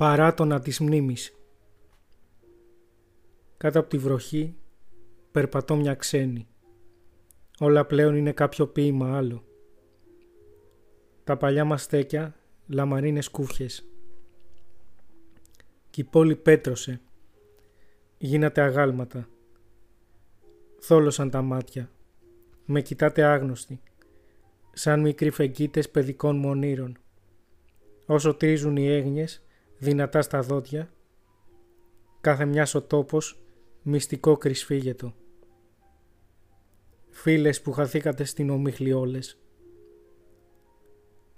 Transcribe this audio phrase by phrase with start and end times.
[0.00, 1.34] παράτονα της μνήμης.
[3.56, 4.56] Κάτω από τη βροχή
[5.30, 6.48] περπατώ μια ξένη.
[7.58, 9.44] Όλα πλέον είναι κάποιο ποίημα άλλο.
[11.24, 12.34] Τα παλιά μας στέκια
[12.66, 13.88] λαμαρίνες κούφιες.
[15.90, 17.00] Κι η πόλη πέτρωσε.
[18.18, 19.28] Γίνατε αγάλματα.
[20.80, 21.90] Θόλωσαν τα μάτια.
[22.64, 23.80] Με κοιτάτε άγνωστοι.
[24.72, 26.98] Σαν μικροί φεγγίτες παιδικών μονήρων.
[28.06, 29.44] Όσο τρίζουν οι έγνοιες
[29.80, 30.92] δυνατά στα δόντια,
[32.20, 33.42] κάθε μιας ο τόπος
[33.82, 35.14] μυστικό κρυσφύγετο.
[37.08, 39.38] Φίλες που χαθήκατε στην ομίχλη όλες.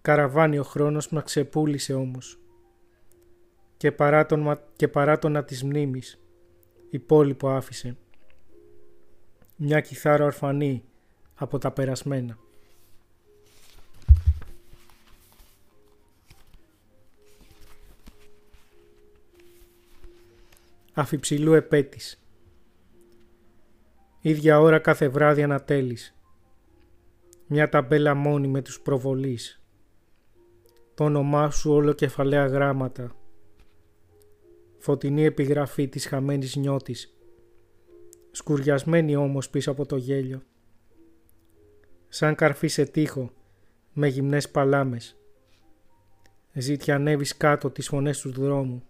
[0.01, 2.41] Καραβάνι ο χρόνος μα ξεπούλησε όμως.
[3.77, 6.21] Και παράτονα, και παράτονα της μνήμης,
[6.91, 7.97] υπόλοιπο άφησε.
[9.57, 10.85] Μια κιθάρα ορφανή
[11.35, 12.39] από τα περασμένα.
[20.93, 22.27] Αφιψηλού επέτης.
[24.21, 26.17] Ίδια ώρα κάθε βράδυ ανατέλεις.
[27.47, 29.63] Μια ταμπέλα μόνη με τους προβολείς.
[30.95, 33.17] Το όνομά σου όλο κεφαλαία γράμματα.
[34.79, 37.17] Φωτεινή επιγραφή της χαμένης νιώτης.
[38.31, 40.43] Σκουριασμένη όμως πίσω από το γέλιο.
[42.09, 43.33] Σαν καρφί σε τείχο,
[43.93, 45.17] με γυμνές παλάμες.
[46.53, 48.83] Ζήτια κάτω τις φωνές του δρόμου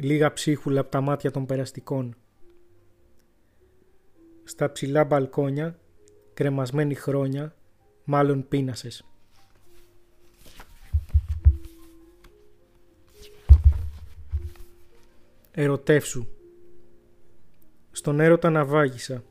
[0.00, 2.16] λίγα ψίχουλα από τα μάτια των περαστικών.
[4.44, 5.78] Στα ψηλά μπαλκόνια,
[6.34, 7.54] κρεμασμένοι χρόνια,
[8.04, 9.04] μάλλον πείνασες.
[15.50, 16.26] Ερωτεύσου.
[17.90, 19.24] Στον έρωτα ναυάγησα,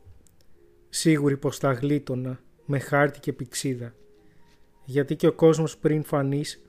[0.88, 3.94] σίγουρη πως θα γλίτωνα με χάρτη και πηξίδα,
[4.84, 6.62] γιατί και ο κόσμος πριν φανείς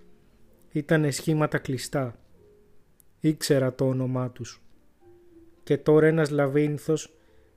[0.72, 2.20] ήταν σχήματα κλειστά
[3.20, 4.62] Ήξερα το όνομά τους.
[5.64, 7.14] Και τώρα ένας λαβύρινθος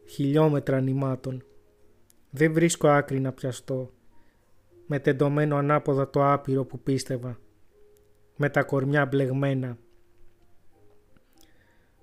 [0.07, 1.45] χιλιόμετρα νημάτων.
[2.31, 3.93] Δεν βρίσκω άκρη να πιαστώ.
[4.87, 7.39] Με τεντωμένο ανάποδα το άπειρο που πίστευα.
[8.37, 9.79] Με τα κορμιά μπλεγμένα.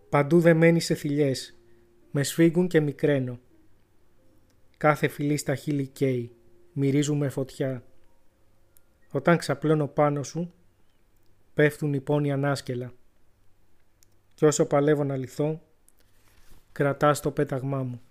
[0.09, 1.57] Παντού δεμένοι σε θηλιές.
[2.11, 3.39] Με σφίγγουν και μικραίνω.
[4.77, 6.31] Κάθε φιλή στα χείλη καίει.
[6.73, 7.83] Μυρίζουμε φωτιά.
[9.11, 10.53] Όταν ξαπλώνω πάνω σου,
[11.53, 12.93] πέφτουν οι πόνοι ανάσκελα
[14.39, 15.61] και όσο παλεύω να λυθώ,
[16.72, 18.01] κρατάς το πέταγμά μου.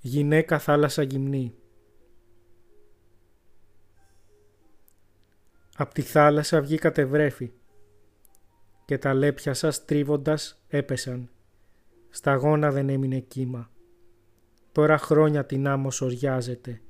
[0.00, 1.54] Γυναίκα θάλασσα γυμνή.
[5.76, 7.50] Απ' τη θάλασσα βγήκατε βρέφη
[8.84, 11.30] και τα λέπια σας τρίβοντας έπεσαν.
[12.08, 13.70] Στα γόνα δεν έμεινε κύμα.
[14.72, 16.80] Τώρα χρόνια την άμμος σοριάζεται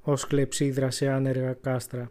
[0.00, 2.10] ως κλεψίδρα σε άνεργα κάστρα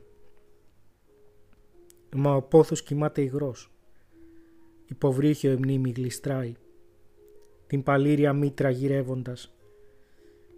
[2.16, 3.72] μα ο πόθος κοιμάται υγρός.
[4.86, 6.56] Υποβρύχιο η μνήμη γλιστράει,
[7.68, 9.56] την παλήρια μήτρα γυρεύοντας,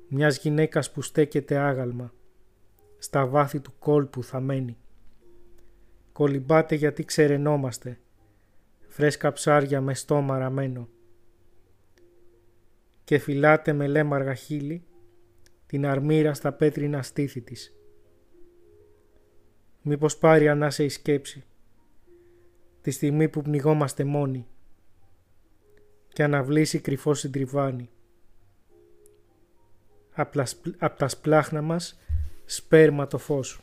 [0.07, 2.13] μιας γυναίκας που στέκεται άγαλμα,
[2.97, 4.77] στα βάθη του κόλπου θα μένει.
[6.11, 7.99] Κολυμπάτε γιατί ξερενόμαστε,
[8.87, 10.89] φρέσκα ψάρια με στόμα ραμένο.
[13.03, 14.83] Και φυλάτε με λέμαργα χείλη
[15.65, 17.73] την αρμύρα στα πέτρινα στήθη της
[19.85, 21.43] Μήπως πάρει ανάσα η σκέψη.
[22.81, 24.47] Τη στιγμή που πνιγόμαστε μόνοι.
[26.07, 27.89] Και αναβλήσει κρυφό συντριβάνι.
[30.77, 31.99] Απ' τα σπλάχνα μας
[32.45, 33.61] σπέρμα το φως σου.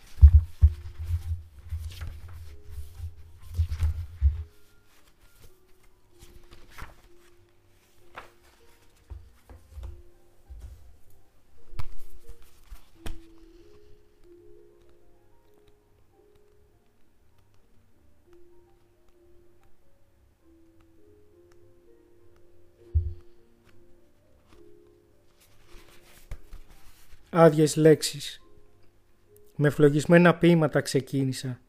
[27.31, 28.43] Άδειες λέξεις.
[29.57, 31.61] Με φλογισμένα ποίηματα ξεκίνησα,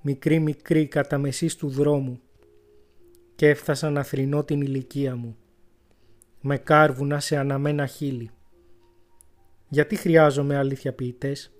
[0.00, 2.20] μικρή μικρή κατά μεσής του δρόμου
[3.34, 5.36] και έφτασα να θρυνώ την ηλικία μου,
[6.40, 8.30] με κάρβουνα σε αναμένα χείλη.
[9.68, 11.52] Γιατί χρειάζομαι αλήθεια ποιητές;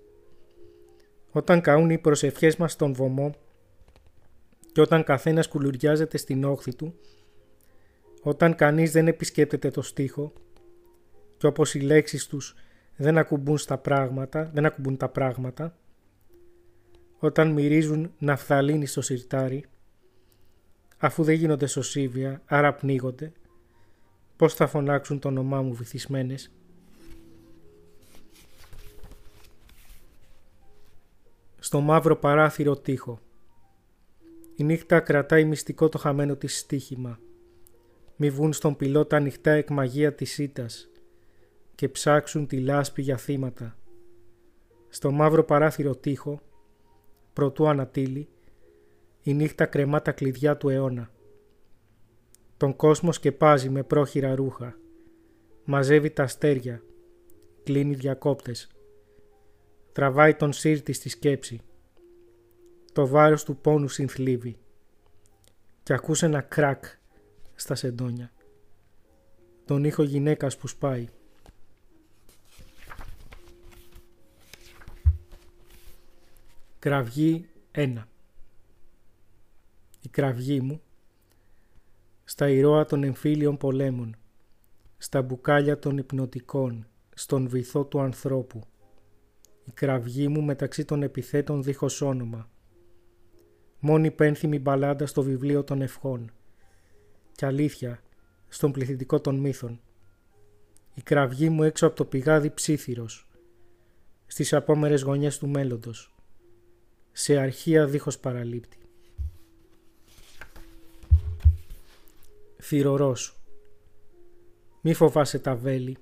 [1.31, 3.35] Όταν καούν οι προσευχές μας στον βωμό
[4.71, 6.99] και όταν καθένας κουλουριάζεται στην όχθη του,
[8.21, 10.33] όταν κανείς δεν επισκέπτεται το στίχο
[11.37, 12.55] και όπως οι λέξεις τους
[12.95, 15.77] δεν ακουμπούν στα πράγματα, δεν ακουμπούν τα πράγματα,
[17.19, 19.65] όταν μυρίζουν ναφθαλίνη στο σιρτάρι,
[20.97, 23.31] αφού δεν γίνονται σωσίβια, άρα πνίγονται,
[24.35, 26.51] πώς θα φωνάξουν το όνομά μου βυθισμένες;
[31.59, 33.19] στο μαύρο παράθυρο τείχο.
[34.55, 37.19] Η νύχτα κρατάει μυστικό το χαμένο της στίχημα.
[38.15, 40.89] Μη βγουν στον πιλότα ανοιχτά εκμαγεία της ήτας
[41.75, 43.77] και ψάξουν τη λάσπη για θύματα.
[44.89, 46.41] Στο μαύρο παράθυρο τείχο,
[47.33, 48.29] πρωτού ανατύλει,
[49.21, 51.09] η νύχτα κρεμά τα κλειδιά του αιώνα.
[52.57, 54.77] Τον κόσμο σκεπάζει με πρόχειρα ρούχα.
[55.65, 56.83] Μαζεύει τα αστέρια.
[57.63, 58.69] Κλείνει διακόπτες.
[59.91, 61.61] Τραβάει τον σύρτη στη σκέψη.
[62.93, 64.57] Το βάρος του πόνου συνθλίβει.
[65.83, 66.85] Και ακούς ένα κράκ
[67.55, 68.31] στα σεντόνια.
[69.65, 71.07] Τον ήχο γυναίκας που σπάει.
[76.85, 77.93] Κραυγή 1
[80.01, 80.81] Η κραυγή μου
[82.23, 84.15] στα ηρώα των εμφύλιων πολέμων,
[84.97, 88.61] στα μπουκάλια των υπνοτικών, στον βυθό του ανθρώπου.
[89.63, 92.49] Η κραυγή μου μεταξύ των επιθέτων δίχως όνομα.
[93.79, 96.31] Μόνη πένθυμη μπαλάντα στο βιβλίο των ευχών.
[97.31, 98.01] Και αλήθεια
[98.47, 99.81] στον πληθυντικό των μύθων.
[100.93, 103.27] Η κραυγή μου έξω από το πηγάδι ψήθυρος.
[104.25, 106.14] Στις απόμερες γωνιές του μέλλοντος.
[107.17, 108.77] Σε αρχεία δίχως παραλήπτη.
[112.61, 113.39] θυρωρός.
[114.81, 115.97] Μη φοβάσαι τα βέλη,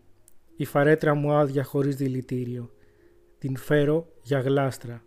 [0.56, 2.72] η φαρέτρα μου άδεια χωρίς δηλητήριο.
[3.38, 5.04] Την φέρω για γλάστρα.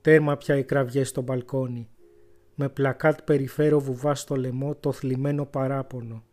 [0.00, 1.88] Τέρμα πια οι κραυγές στο μπαλκόνι.
[2.54, 6.24] Με πλακάτ περιφέρω βουβά στο λαιμό το θλιμμένο παράπονο.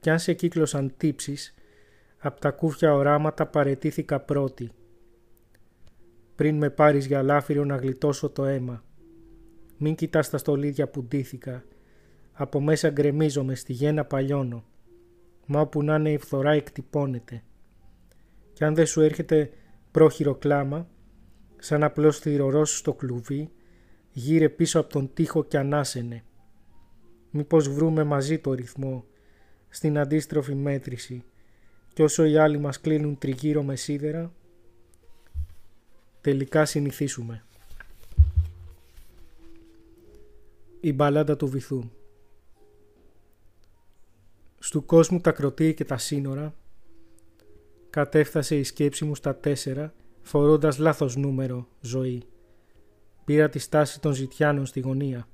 [0.00, 1.54] Κι αν σε κύκλωσαν τύψεις,
[2.18, 4.72] απ' τα κούφια οράματα παρετήθηκα πρώτη.
[6.38, 8.84] Πριν με πάρεις για λάφυρο να γλιτώσω το αίμα.
[9.78, 11.64] Μην κοιτάς τα στολίδια που ντύθηκα
[12.32, 14.64] από μέσα γκρεμίζομαι, στη γένα παλιώνω.
[15.46, 17.42] Μα όπου να είναι η φθορά εκτυπώνεται.
[18.52, 19.50] Κι αν δεν σου έρχεται
[19.90, 20.88] πρόχειρο κλάμα,
[21.58, 23.50] σαν απλώς θηρορός στο κλουβί,
[24.10, 26.24] γύρε πίσω από τον τοίχο κι ανάσαινε.
[27.30, 29.04] Μήπως βρούμε μαζί το ρυθμό,
[29.68, 31.24] στην αντίστροφη μέτρηση,
[31.92, 34.32] κι όσο οι άλλοι μας κλείνουν τριγύρω με σίδερα,
[36.20, 37.42] τελικά συνηθίσουμε.
[40.80, 41.90] Η μπαλάντα του βυθού
[44.58, 46.54] Στου κόσμου τα κροτή και τα σύνορα
[47.90, 52.22] κατέφτασε η σκέψη μου στα τέσσερα φορώντας λάθος νούμερο ζωή.
[53.24, 55.28] Πήρα τη στάση των ζητιάνων στη γωνία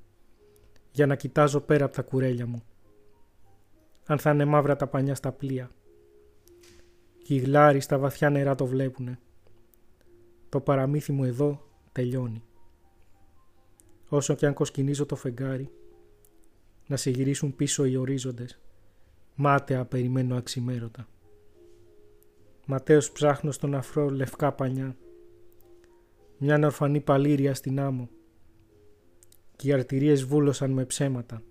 [0.91, 2.63] για να κοιτάζω πέρα από τα κουρέλια μου.
[4.05, 5.71] Αν θα είναι μαύρα τα πανιά στα πλοία.
[7.23, 9.19] Κι οι γλάροι στα βαθιά νερά το βλέπουνε.
[10.55, 11.61] Το παραμύθι μου εδώ
[11.91, 12.43] τελειώνει.
[14.09, 15.69] Όσο κι αν κοσκινίζω το φεγγάρι,
[16.87, 18.59] να σε γυρίσουν πίσω οι ορίζοντες
[19.35, 21.07] Μάταια περιμένω αξιμέρωτα.
[22.65, 24.95] Ματέος ψάχνω στον αφρό λευκά πανιά.
[26.37, 28.09] Μια ορφανή παλήρια στην άμμο.
[29.55, 31.43] Και οι αρτηρίες βούλωσαν με ψέματα.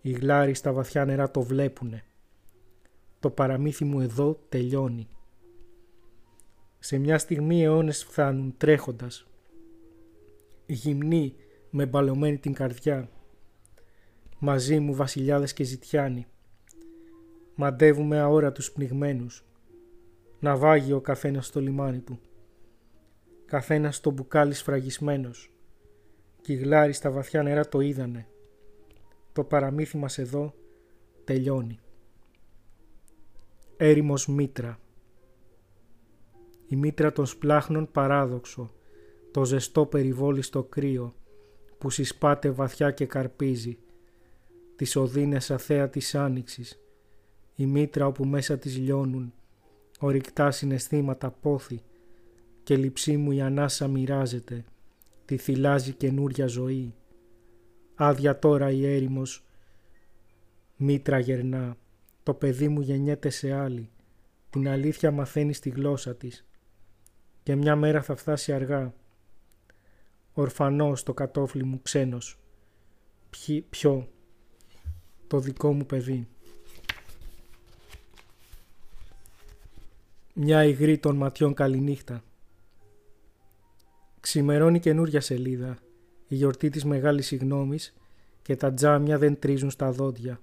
[0.00, 2.04] Οι γλάροι στα βαθιά νερά το βλέπουνε.
[3.20, 5.08] Το παραμύθι μου εδώ τελειώνει.
[6.84, 9.26] Σε μια στιγμή αιώνες φθάνουν τρέχοντας.
[10.66, 11.34] Γυμνοί
[11.70, 13.10] με μπαλωμένη την καρδιά.
[14.38, 16.26] Μαζί μου βασιλιάδες και ζητιάνοι
[17.54, 19.44] μαντεύουμε αόρατους πνιγμένους.
[20.40, 22.20] Να βάγει ο καθένας στο λιμάνι του.
[23.46, 25.52] Καθένας στο μπουκάλι σφραγισμένος.
[26.40, 28.26] Κι οι γλάροι στα βαθιά νερά το είδανε.
[29.32, 30.54] Το παραμύθι μας εδώ
[31.24, 31.78] τελειώνει.
[33.76, 34.80] Έρημος μήτρα.
[36.72, 38.70] Η μήτρα των σπλάχνων παράδοξο.
[39.30, 41.14] Το ζεστό περιβόλι στο κρύο
[41.78, 43.78] που συσπάται βαθιά και καρπίζει.
[44.76, 46.80] Τις οδύνες αθέα της άνοιξης
[47.54, 49.32] η μήτρα όπου μέσα της λιώνουν,
[49.98, 51.82] ορυκτά συναισθήματα πόθη
[52.62, 54.64] και λυψή μου η ανάσα μοιράζεται,
[55.24, 56.94] τη θυλάζει καινούρια ζωή.
[57.94, 59.44] Άδεια τώρα η έρημος,
[60.76, 61.76] μήτρα γερνά,
[62.22, 63.90] το παιδί μου γεννιέται σε άλλη,
[64.50, 66.46] την αλήθεια μαθαίνει στη γλώσσα της
[67.42, 68.94] και μια μέρα θα φτάσει αργά.
[70.32, 72.38] Ορφανός το κατόφλι μου ξένος,
[73.70, 74.08] ποιο,
[75.26, 76.28] το δικό μου παιδί.
[80.34, 82.22] Μια υγρή των ματιών καληνύχτα.
[84.20, 85.78] Ξημερώνει καινούρια σελίδα.
[86.28, 87.94] Η γιορτή της μεγάλης συγνώμης
[88.42, 90.40] και τα τζάμια δεν τρίζουν στα δόντια.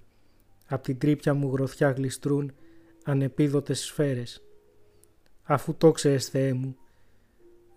[0.66, 2.52] Απ' την τρύπια μου γροθιά γλιστρούν
[3.04, 4.42] ανεπίδοτες σφαίρες.
[5.42, 6.76] Αφού το ξέρεις Θεέ μου,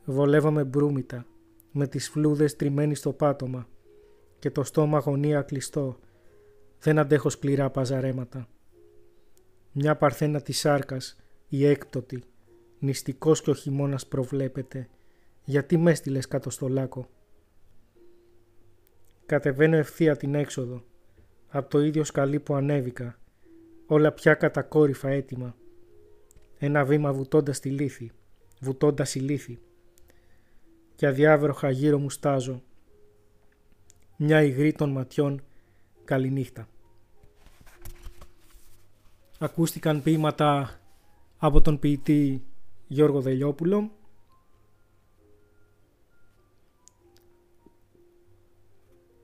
[0.06, 1.26] βολεύαμε μπρούμητα,
[1.72, 3.68] με τις φλούδες τριμμένοι στο πάτωμα
[4.40, 6.00] και το στόμα αγωνία κλειστό.
[6.80, 8.48] Δεν αντέχω σκληρά παζαρέματα.
[9.72, 11.16] Μια παρθένα της σάρκας
[11.48, 12.24] η έκπτωτη,
[12.80, 14.88] νηστικός και ο χειμώνας προβλέπεται
[15.44, 17.10] γιατί μες έστειλε κάτω στο λάκκο;
[19.26, 20.84] Κατεβαίνω ευθεία την έξοδο,
[21.48, 23.20] από το ίδιο σκαλί που ανέβηκα,
[23.86, 25.56] όλα πια κατακόρυφα έτοιμα.
[26.58, 28.12] Ένα βήμα βουτώντας τη λύθη,
[28.60, 29.60] βουτώντας η λύθη.
[30.96, 32.62] Και αδιάβροχα γύρω μου στάζω.
[34.18, 35.42] Μια υγρή των ματιών,
[36.06, 36.68] καληνύχτα.
[39.40, 40.80] Ακούστηκαν ποίηματα
[41.38, 42.44] από τον ποιητή
[42.88, 43.92] Γιώργο Δελιόπουλο.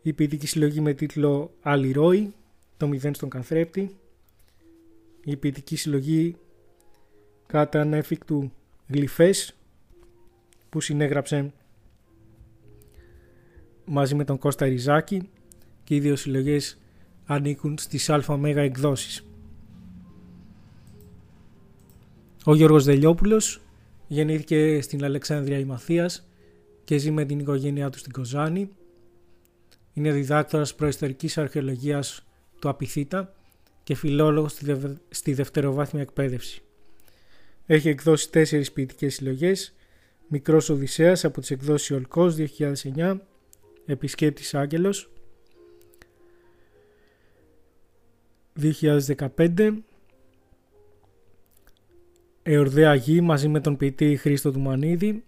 [0.02, 2.34] Η ποιητική συλλογή με τίτλο «Αλληρώη»,
[2.78, 3.98] το μηδέν στον καθρέπτη.
[5.24, 6.36] Η ποιητική συλλογή
[7.48, 8.52] κατά ανέφικτου
[8.88, 9.59] γλυφές
[10.70, 11.54] που συνέγραψε
[13.86, 15.30] μαζί με τον Κώστα Ριζάκη
[15.84, 16.80] και οι δύο συλλογές
[17.26, 19.24] ανήκουν στις ΑΜ εκδόσεις.
[22.46, 23.62] Ο Γιώργος Δελιόπουλος
[24.08, 26.30] γεννήθηκε στην Αλεξάνδρεια Ημαθίας
[26.84, 28.70] και ζει με την οικογένειά του στην Κοζάνη.
[29.94, 32.26] Είναι διδάκτορας προϊστορικής αρχαιολογίας
[32.60, 33.34] του Απιθύτα
[33.84, 34.58] και φιλόλογος
[35.10, 36.62] στη δευτεροβάθμια εκπαίδευση.
[37.66, 39.74] Έχει εκδώσει τέσσερις ποιητικές συλλογές
[40.32, 43.20] Μικρός Οδυσσέας από τις εκδόσεις Ολκός 2009
[43.86, 45.10] Επισκέπτης Άγγελος.
[48.54, 49.84] 2015
[52.44, 55.24] Εορδέα Γη μαζί με τον ποιητή Χρήστο του Μανίδη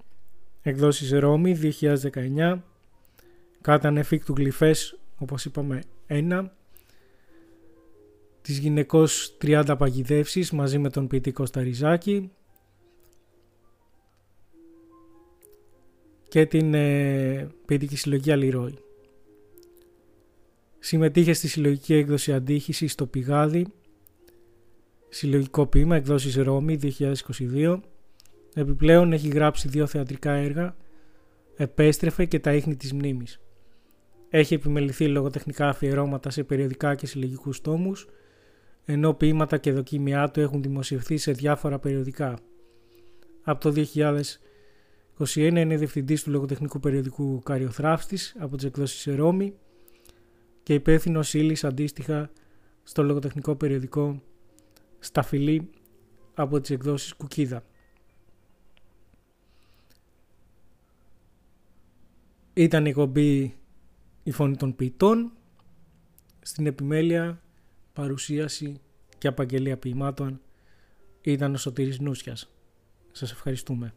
[0.62, 2.62] εκδόσεις Ρώμη 2019
[3.62, 6.54] Κάταν εφίκτου γλυφές όπως είπαμε ένα.
[8.42, 12.32] Της γυναικός 30 παγιδεύσεις μαζί με τον ποιητή Κωνσταριζάκη
[16.32, 18.78] και την ε, ποιητική συλλογή Αλληρώη.
[20.80, 23.68] Συμμετείχε στη συλλογική έκδοση Αντίχηση στο Πηγάδι,
[25.10, 27.80] συλλογικό ποίημα εκδόσεις Ρώμη 2022.
[28.56, 30.76] Επιπλέον έχει γράψει δύο θεατρικά έργα,
[31.56, 33.42] επέστρεφε και τα ίχνη της μνήμης.
[34.30, 38.08] Έχει επιμεληθεί λογοτεχνικά αφιερώματα σε περιοδικά και συλλογικούς τόμους,
[38.86, 42.40] ενώ ποίηματα και δοκίμια του έχουν δημοσιευθεί σε διάφορα περιοδικά.
[43.44, 43.72] Από το
[45.26, 49.54] 2021 είναι διευθυντής του λογοτεχνικού περιοδικού Καριοθράφτης από τις εκδόσεις Ρώμη
[50.64, 52.30] και υπεύθυνος ύλης αντίστοιχα
[52.84, 54.22] στο λογοτεχνικό περιοδικό
[55.00, 55.70] Σταφυλή
[56.34, 57.64] από τις εκδόσεις Κουκίδα.
[62.54, 63.56] Ήταν η κομπή
[64.24, 65.32] «Η Φωνή των Ποιητών»
[66.42, 67.42] στην επιμέλεια
[67.94, 68.82] παρουσίαση
[69.18, 70.42] και απαγγελία ποιημάτων
[71.22, 72.52] ήταν ο Σωτήρης Νούσιας.
[73.12, 73.94] Σας ευχαριστούμε.